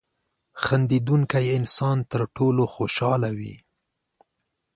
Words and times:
•خندېدونکی 0.63 1.45
انسان 1.57 1.97
تر 2.11 2.21
ټولو 2.35 2.63
خوشحاله 2.75 3.29
وي. 3.37 3.55